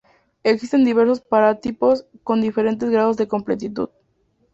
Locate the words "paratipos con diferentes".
1.21-2.89